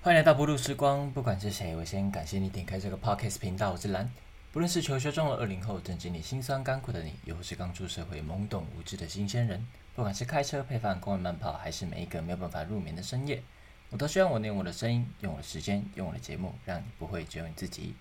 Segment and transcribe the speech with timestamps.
[0.00, 3.72] 欢迎来到不露时光，不管是谁，我先感谢你点开这个 podcast 频道。
[3.72, 4.08] 我是蓝，
[4.52, 9.66] 不论是求学中的二零后，正经历辛酸甘苦的你，又或是刚出社会懵懂无知的新鲜人，
[9.96, 13.42] 不管是开车配饭、公园慢跑，还是每一个没有办法入眠的深夜，
[13.90, 17.96] 我都希望我用我的声音，用我的时间，用我的节目，让你不会只有你自己。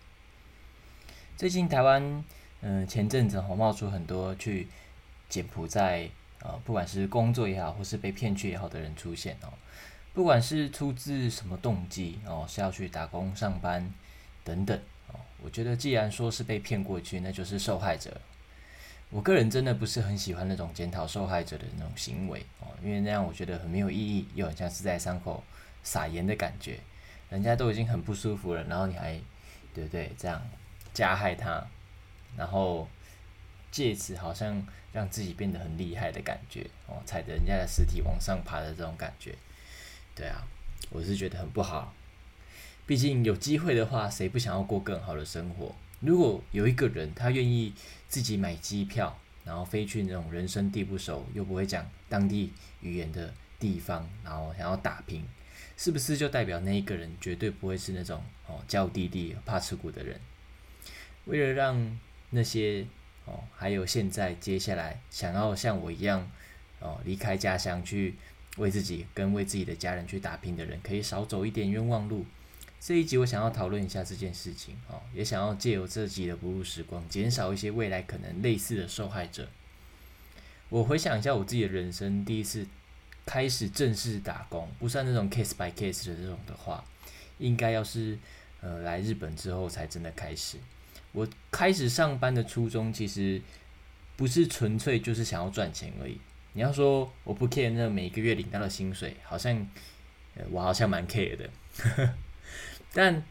[1.35, 2.23] 最近台湾，
[2.61, 4.67] 嗯、前阵子吼冒出很多去
[5.27, 6.07] 柬埔寨，
[6.41, 9.51] 呃，不管是工作也好，或是被骗去也好的人出现哦。
[10.17, 13.87] 不管是出自什么动机哦，是要去打工上班
[14.43, 14.75] 等等
[15.09, 18.19] 哦，我觉得既然说是被骗过去，那就是受害者。
[19.11, 25.43] 我个人真的不是很喜欢那种检讨受害者的那种行为哦，因为那样我觉得很没有意义，又很像是在伤口
[25.83, 26.79] 撒盐的感觉。
[27.29, 29.21] 人家都已经很不舒服了，然后你还
[29.71, 30.41] 对不对这样
[30.95, 31.63] 加害他，
[32.35, 32.89] 然后
[33.69, 39.35] 借此好像让自己变得很厉害的感觉哦，踩着人家的尸体往上爬的这种感觉。
[40.17, 40.47] 对啊，
[40.89, 41.93] 我是觉得很不好。
[42.87, 45.75] 毕竟有机会的话，谁不想要过更好的生活？
[45.99, 47.73] 如果有一个人他愿意
[48.07, 55.23] 自己买机票，然后飞去那种人生地不熟又不会讲当地语言的地方，然后想要打拼，
[55.75, 60.19] 是不是就代表那一个人绝对不会是那种哦娇滴滴怕吃苦的人？
[61.25, 62.85] 为了让那些
[63.25, 66.31] 哦，还有现在接下来想要像我一样
[66.79, 68.15] 哦离开家乡去
[68.57, 72.25] 为自己跟为自己的家人去打拼的人，可以少走一点冤枉路。
[72.79, 79.49] 这一集我想要讨论一下这件事情哦，也想要借由这集的不入时光，减少一些未来可能类似的受害者。
[80.69, 82.67] 我回想一下我自己的人生，第一次
[83.25, 86.83] 开始正式打工，不算那种 case by case 的这种的话，
[87.39, 88.17] 应该要是
[88.61, 90.57] 呃来日本之后才真的开始。
[91.13, 93.41] 我开始上班的初衷其实
[94.15, 96.19] 不是纯粹就是想要赚钱而已。
[96.57, 99.67] 你要说我不 care 那每个月领到的薪水，好像
[100.49, 101.47] 我好像蛮 care 的，
[102.91, 103.23] 但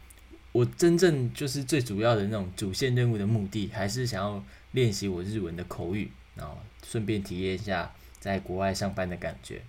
[0.52, 6.56] 我真正就是最主要的那种主线任务的目的，还是想要练习我日文的口语，然后
[6.86, 9.60] 顺便体验一下在国外上班的感觉。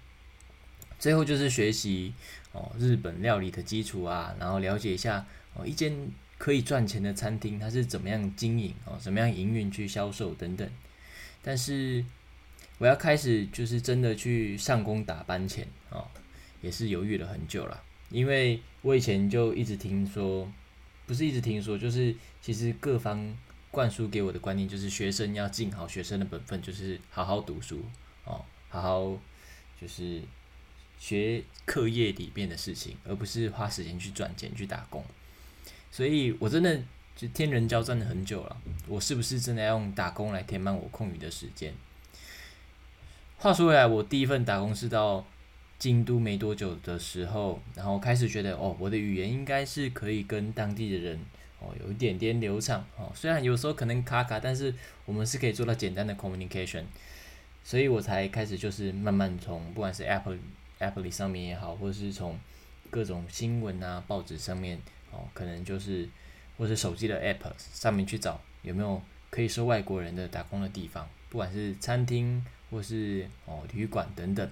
[1.00, 2.13] 最后就是学习
[2.51, 5.25] 哦日本料理的基础啊，然后了解一下
[5.56, 10.69] 哦一间可以赚钱的餐厅它是怎么样经营哦，怎么样营运去销售等等。
[11.41, 12.06] 但是
[12.79, 16.07] 我要开始就是真的去上工打班前哦，
[16.61, 20.47] 也是犹豫了很久了，因为我以前就一直听说，
[21.05, 23.35] 不是一直听说，就是其实各方
[23.71, 27.83] 灌输给我的观念就是学生要尽好学生的本分，就是好好读书
[28.25, 29.19] 哦，好好
[29.81, 30.21] 就是
[30.99, 35.03] 学课业里面的事情，而不是花时间去赚钱去打工。
[35.91, 36.79] 所以我真的
[37.15, 38.57] 就天人交战了很久了，
[38.88, 41.73] 我是不是真的要用打工来填满我空余的时间？
[43.40, 45.24] 话说回来，我第一份打工是到
[45.78, 51.20] 京都没多久的时候，然后开始觉得哦，我的语言应该是可以跟当地的人
[51.59, 54.74] 哦有一点点流畅哦，虽然有时候可能卡卡，但是
[55.06, 56.84] 我们是可以做到简单的 communication，
[57.64, 60.40] 所以我才开始就是慢慢从不管是 Apple
[60.80, 62.40] Apple 上面也好，或者是从
[62.90, 64.80] 各种新闻啊报纸上面
[65.12, 66.09] 哦，可能就是
[66.58, 69.00] 或者手机的 App 上面去找有没有
[69.30, 72.44] 可以收外国人的打工的地方，不管是餐厅。
[72.69, 74.50] 或是哦旅馆等等，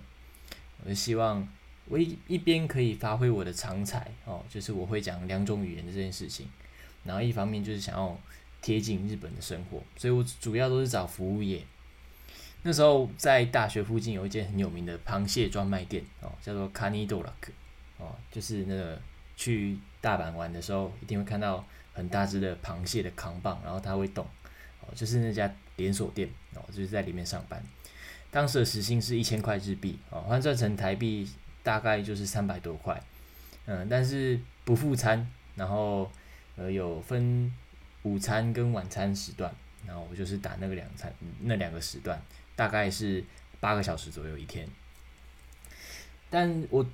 [0.83, 1.47] 我就希望
[1.87, 6.47] 我一一边可以发挥我的长才哦，就是我会讲两种语言的这件事情，
[7.03, 8.19] 然后一方面就是想要
[8.61, 11.63] 贴近日本的生活，所以我主要都是找服务业。
[12.63, 17.51] 那时候在大学附近有一间很有名的螃蟹专卖店哦，叫做 Kanidolak
[17.99, 18.99] 哦，就是那个
[19.35, 24.25] 去大阪玩的时候一定会看到很大只的螃蟹的扛棒，然后它会动
[24.81, 27.63] 哦，就是那家连锁店哦，就是在里面上班。
[28.35, 31.25] 当时的时薪是一千块日币，哦，换算成台币
[31.63, 33.01] 大概就是三百多块，
[33.65, 35.25] 嗯，但是不付餐，
[35.55, 36.11] 然后
[36.57, 37.49] 呃有分
[38.03, 39.55] 午餐跟晚餐时段，
[39.87, 41.09] 然后我就是打那个两餐
[41.43, 42.21] 那两个时段，
[42.57, 43.23] 大概是
[43.61, 44.67] 八个小时左右一天。
[46.29, 46.85] 但我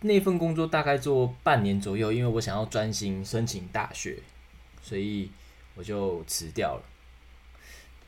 [0.00, 4.18] 那份工作大概做半年左右，因为我想要专心申请大学，
[4.82, 5.30] 所以
[5.76, 6.82] 我就辞掉了。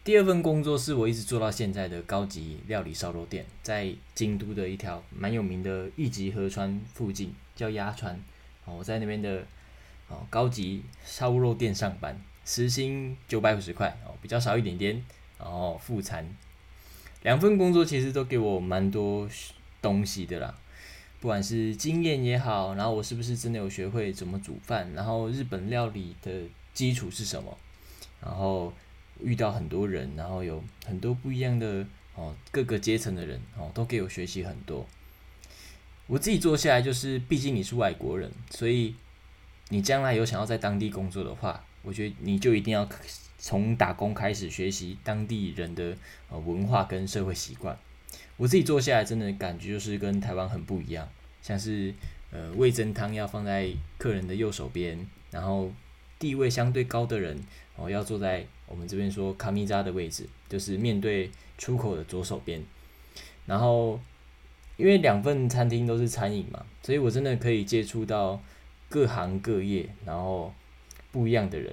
[0.02, 8.18] 第二份工作是我一直做到现在的高级料理烧肉店，在京都的一条蛮有名的一级河川附近，叫鸭川。
[8.64, 9.44] 我在那边的
[10.08, 15.04] 哦高级烧肉店上班，时薪九百五十块哦，比较少一点点，
[15.38, 16.26] 然后副餐。
[17.22, 19.28] 两份工作其实都给我蛮多
[19.82, 20.54] 东西的啦，
[21.20, 26.32] 不管是经验也好，然后我是不是真的有学会怎么煮饭，然后日本料理的
[26.72, 27.58] 基础是什么，
[28.24, 28.72] 然后。
[29.22, 34.86] 遇到很多人，然后有很多不一样的哦，各个阶层的人哦，都给我学习很多。
[36.06, 38.94] 我自己做下来，就是毕竟你是外国人，所以
[39.68, 42.88] 你将来有想要在当地工作的话，我觉得你就一定要
[43.38, 45.96] 从打工开始学习当地人的
[46.28, 47.78] 呃文化跟社会习惯。
[48.36, 51.08] 我自己做下来，真的感觉就是跟台湾很不一样，
[51.42, 51.94] 像是
[52.32, 55.72] 呃味增汤要放在客人的右手边，然后
[56.20, 57.36] 地位相对高的人
[57.74, 61.28] 哦要坐在我们这边说卡米扎的位置，就是面对
[61.58, 62.62] 出口的左手边，
[63.46, 63.98] 然后。
[64.76, 68.40] 因为两份餐厅都是餐饮嘛，所以我真的可以接触到
[68.88, 70.54] 各行各业，然后
[71.12, 71.70] 不一样的人，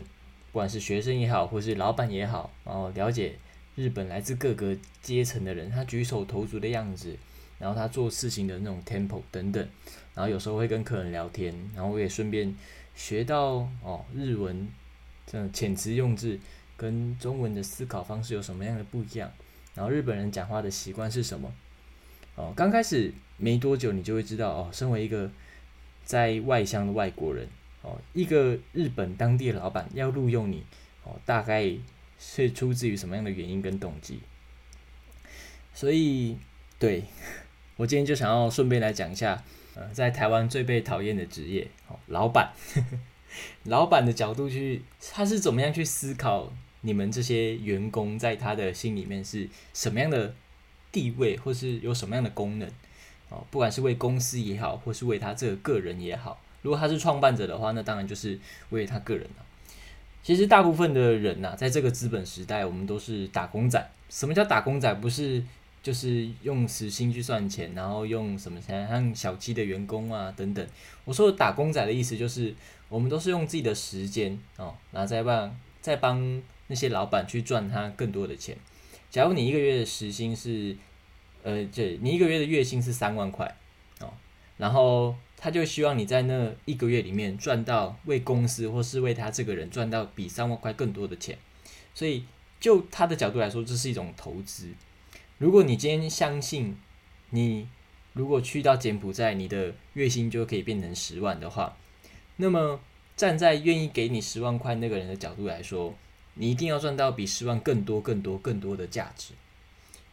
[0.51, 3.35] 不管是学生也好，或是老板也好，然后了解
[3.75, 7.15] 日本来自各个阶层的人，他举手投足的样子，
[7.59, 9.65] 然后他做事情的那种 tempo 等等，
[10.13, 12.53] 然后有时候会跟客人聊天，然后我也顺便
[12.97, 14.67] 学到哦日文
[15.27, 16.37] 这种遣词用字
[16.75, 19.31] 跟中文的思考方式有什么样的不一样，
[19.75, 21.53] 然后日本人讲话的习惯是什么。
[22.35, 25.31] 哦，刚开始没多久，你就会知道哦，身为一个
[26.03, 27.47] 在外乡的外国人，
[27.83, 30.63] 哦，一个日本当地的老板要录用你，
[31.03, 31.71] 哦，大概
[32.19, 34.19] 是出自于什么样的原因跟动机？
[35.73, 36.37] 所以，
[36.79, 37.03] 对
[37.75, 39.43] 我今天就想要顺便来讲一下，
[39.77, 42.51] 呃，在台湾最被讨厌的职业，哦，老板，
[43.65, 44.81] 老板的角度去，
[45.13, 46.51] 他是怎么样去思考
[46.81, 50.33] 你们这些员工在他的心里面是什么样的？
[50.89, 52.67] 地位或是有什么样的功能
[53.29, 58.39] 哦，不管是为公司也好，或是为他这个个人也好，如果他是创办者的话，那当然就是
[58.69, 59.45] 为他个人了。
[60.23, 63.91] 其实大部分的人呐，在这个资本时代，我们都是打工仔。
[64.09, 64.91] 什么叫打工仔？
[64.95, 65.43] 不是
[65.87, 70.67] 就是用时薪去算钱，然后用什么钱像小鸡的员工啊等等。
[71.05, 72.53] 我说打工仔的意思就是，
[72.89, 78.57] 我们都是用自己的时间哦，然后再帮再帮那些老板去赚他更多的钱。
[79.09, 80.75] 假如你一个月的时薪是，
[81.41, 83.49] 呃，这你一个月的月薪是三万块
[84.01, 84.11] 哦，
[84.57, 91.37] 然后他就希望你在那一个月里面赚到为公司或是为他这个人赚到比三万块更多的钱，
[91.93, 92.25] 所以
[92.59, 94.67] 就他的角度来说，这是一种投资。
[95.37, 96.77] 如果你今天相信
[97.29, 97.67] 你
[98.13, 101.77] 如果去到柬埔寨，你的月薪就可以变成十万的话，
[102.37, 102.79] 那么
[103.15, 105.95] 站在愿意给你十万块那个人的角度来说。
[106.39, 109.33] 你一定要赚到比十万更多、更多、更多的价值，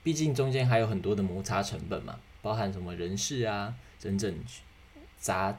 [0.03, 4.35] 毕竟中间还有很多的摩擦成本嘛，包含什么人事啊，整整
[5.19, 5.55] 杂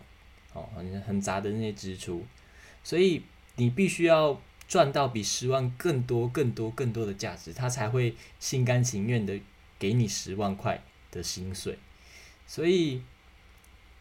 [0.53, 2.25] 哦，很很杂的那些支出，
[2.83, 3.21] 所以
[3.57, 9.39] 你必须要赚到比十万更多、更多、更多的价值，他才会心甘情愿的
[9.79, 11.77] 给你十万块的薪水。
[12.47, 13.01] 所以，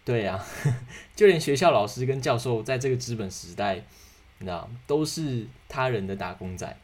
[0.04, 0.44] 对呀，
[1.16, 3.84] 就连学校老师跟教授在这个资本时代。
[4.38, 6.76] 你知道，都是他人的打工仔。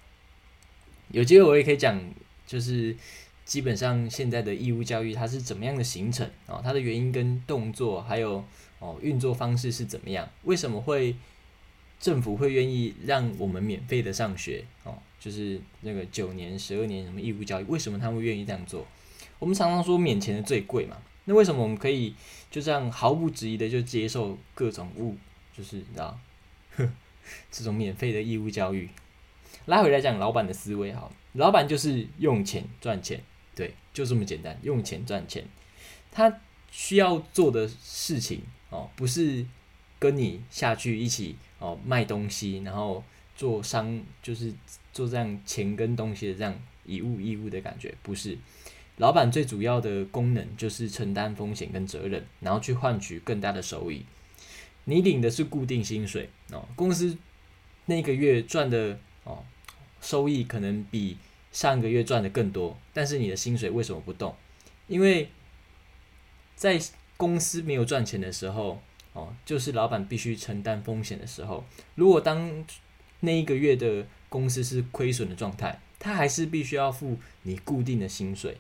[1.11, 2.01] 有机会我也可以讲，
[2.47, 2.97] 就是
[3.45, 6.61] 基本上现在的义务教育它是怎么样的形成啊？
[6.63, 8.45] 它的原因跟动作，还有
[8.79, 10.31] 哦运作方式是怎么样？
[10.45, 11.17] 为什么会
[12.01, 14.65] 政府会愿意让我们免费的上学？
[14.85, 18.87] 哦，就是那个九年、十二年什么义务教育，为什么他们愿意这样做？
[19.39, 22.15] 我们常常说免钱的最贵嘛，那为什么我们可以
[22.51, 25.17] 就这样毫不质疑的就接受各种物？
[25.57, 26.19] 就是你知道？
[27.51, 28.89] 这种免费的义务教育，
[29.67, 33.23] 拉回来讲，老板的思维好，老板就是用钱赚钱，
[33.55, 35.45] 对，就这么简单，用钱赚钱。
[36.11, 39.47] 他需要做的事情哦，不是
[40.01, 43.05] 跟你下去一起哦卖东西，然后
[43.37, 44.53] 做商，就是
[44.93, 48.37] 做这样钱跟东西的这样以物易物的感觉，不是。
[48.97, 54.05] 老板最主要的功能就是承担风险跟责任，然后去换取更大的收益。
[54.85, 57.17] 你领的是固定薪水哦，公司
[57.87, 59.45] 那个月赚的哦
[60.01, 61.17] 收益可能比
[61.53, 64.35] 上个月赚的更多，但是你的薪水为什么不动？
[64.87, 65.31] 因为
[66.57, 66.79] 在
[67.17, 71.65] 公司没有赚钱的时候哦，就是老板必须承担风险的时候。
[71.95, 72.65] 如果当
[73.21, 78.57] 那一个月的公司是亏损的状态，他还是必须要付你固定的薪水。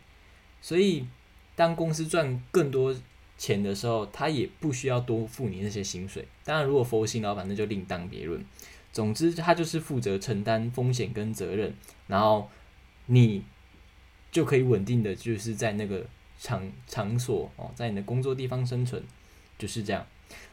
[0.61, 1.07] 所以
[1.54, 2.95] 当公司赚更多。
[3.40, 6.28] 钱的时候，他也不需要多付你那些薪水。
[6.45, 8.45] 当然，如果佛心老板，那就另当别论。
[8.92, 11.75] 总之，他就是负责承担风险跟责任，
[12.07, 12.50] 然后
[13.07, 13.42] 你
[14.30, 16.07] 就可以稳定的就是在那个
[16.38, 19.02] 场场所哦，在你的工作地方生存，
[19.59, 20.07] 就是这样。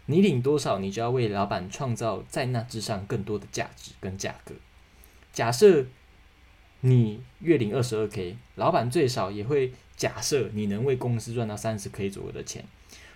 [0.07, 4.55] 你领多少，你就要为老板创造在那之上更多的价值跟价格。
[5.31, 5.85] 假设
[6.81, 12.65] 你月领二十二 k，老板最少也会假设你能为公司赚到三十 k 左右的钱。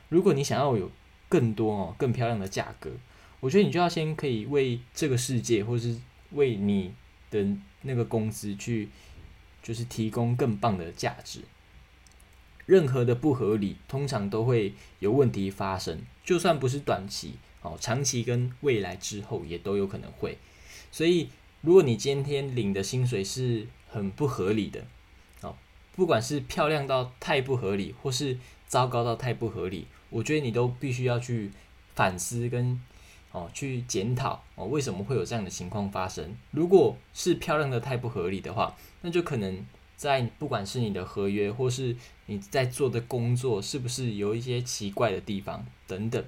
[0.09, 0.91] 如果你想要有
[1.29, 2.91] 更多哦更漂亮的价格，
[3.39, 5.97] 我觉得你就要先可以为这个世界，或是
[6.31, 6.93] 为你
[7.29, 7.47] 的
[7.83, 8.89] 那个公司去，
[9.63, 11.39] 就是提供更棒的价值。
[12.65, 16.01] 任何的不合理，通常都会有问题发生。
[16.23, 20.37] 就算不是短期，哦，长期跟未来之后也都有可能会。
[20.91, 21.29] 所以，
[21.61, 24.85] 如果你今天领的薪水是很不合理的，
[25.41, 25.55] 哦，
[25.95, 28.37] 不管是漂亮到太不合理，或是
[28.67, 31.51] 糟糕到太不合理，我觉得你都必须要去
[31.95, 32.79] 反思跟
[33.31, 36.35] 哦去检讨哦，为什么会有这样的情况发生？
[36.51, 39.65] 如果是漂亮的太不合理的话，那就可能。
[40.01, 46.25] 在不管是你的合约，或是你在做的工作，是不是有一些奇怪的地方等等。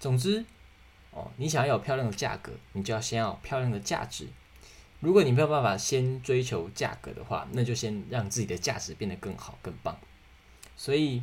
[0.00, 0.44] 总之，
[1.12, 4.26] 哦，你想要有漂亮的价格，你就要先要漂亮的价值。
[4.98, 9.96] 如果你没有办法先追求价格的话，那就先让自己的价值变得更好、更棒。
[10.76, 11.22] 所以，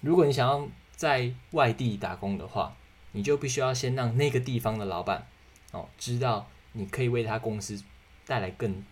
[0.00, 2.76] 如果你想要在外地打工的话，
[3.10, 5.26] 你就必须要先让那个地方的老板
[5.72, 7.82] 哦知道，你可以为他公司
[8.24, 8.84] 带来更。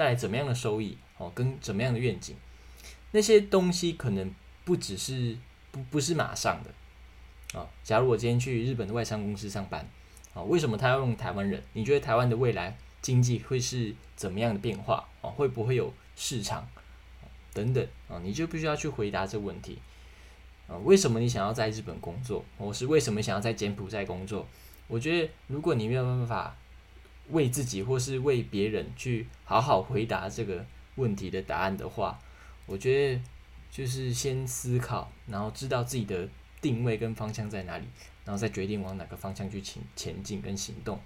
[0.00, 2.34] 带来怎么样的收益哦，跟怎么样的愿景？
[3.10, 4.32] 那些东西可能
[4.64, 5.36] 不只是
[5.70, 7.68] 不不是马上的啊。
[7.84, 9.86] 假如我今天去日本的外商公司上班
[10.32, 11.62] 啊，为什么他要用台湾人？
[11.74, 15.28] 你觉得台湾的未来经济会是怎么样的变化啊？
[15.28, 16.66] 会不会有市场
[17.52, 18.18] 等等啊？
[18.24, 19.78] 你就必须要去回答这个问题
[20.66, 20.78] 啊。
[20.78, 22.42] 为什么你想要在日本工作？
[22.56, 24.48] 我是为什么想要在柬埔寨工作？
[24.88, 26.56] 我觉得如果你没有办法。
[27.32, 30.64] 为自己或是为别人去好好回答这个
[30.96, 32.18] 问题的答案的话，
[32.66, 33.20] 我觉得
[33.70, 36.28] 就是先思考，然后知道自己的
[36.60, 37.84] 定位跟方向在哪里，
[38.24, 41.00] 然后再决定往哪个方向去前前进跟行动。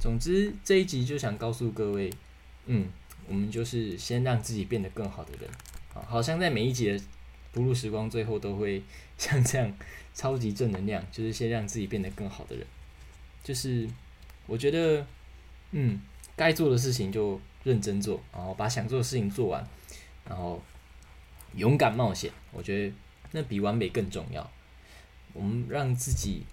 [0.00, 2.10] 总之这一集就想告诉各位，
[2.66, 2.88] 嗯，
[3.28, 5.50] 我们就是先让自己变得更好的人，
[5.92, 7.00] 好像在每一集的
[7.52, 8.82] 不入时光最后都会
[9.18, 9.72] 像这样
[10.14, 12.66] 超级正能量，就是先让自己变得更好的人，
[13.42, 13.88] 就是
[14.46, 15.06] 我觉得。
[15.70, 16.00] 嗯，
[16.36, 19.66] 该做的事情就认真做，然后把想做的事情做完，
[20.28, 20.62] 然后
[21.54, 22.32] 勇敢冒险。
[22.52, 22.94] 我觉得
[23.32, 24.50] 那比完美更重要。
[25.32, 26.44] 我们让自己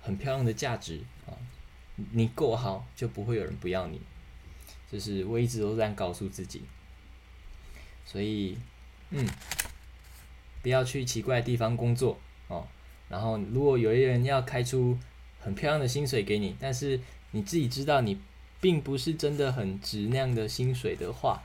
[0.00, 1.36] 很漂亮的价值啊，
[2.12, 4.00] 你够好就不会有人不要你。
[4.90, 6.62] 就是我一直都这样告诉自己。
[8.06, 8.56] 所以，
[9.10, 9.26] 嗯，
[10.62, 12.66] 不要去奇怪的地方工作哦。
[13.10, 14.98] 然后，如果有一人要开出
[15.40, 16.98] 很漂亮的薪水给你，但是
[17.30, 18.18] 你自己知道你。
[18.60, 21.40] 并不是真的很值那样的薪水的话，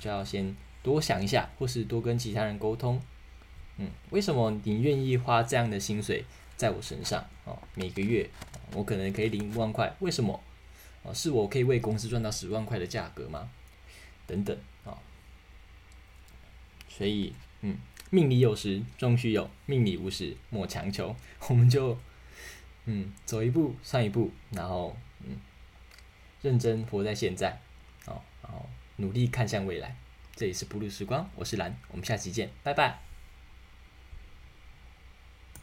[0.00, 2.98] 就要先多想一下，或是多跟其他人沟通。
[3.76, 6.24] 嗯，为什么你愿意花这样的薪水
[6.56, 7.22] 在我身上？
[7.44, 8.30] 哦，每个月
[8.72, 10.40] 我可能可以领五万块，为什么？
[11.02, 13.50] 哦，是我可以为公司赚到十万块的价格吗？
[14.26, 14.56] 等等
[14.86, 14.96] 啊。
[16.88, 17.76] 所以，嗯，
[18.08, 21.14] 命里有时终须有，命里无时莫强求。
[21.50, 21.98] 我们就，
[22.86, 24.96] 嗯，走一步算一步，然后，
[26.42, 27.60] 认真活在现在，
[28.06, 28.66] 哦，然后
[28.96, 29.96] 努力看向未来。
[30.34, 33.05] 这里是不露时光，我是蓝，我们下期见，拜拜。